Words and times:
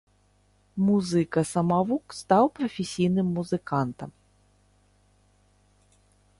Музыка-самавук 0.85 2.05
стаў 2.21 2.45
прафесійным 2.57 3.27
музыкантам. 3.37 4.15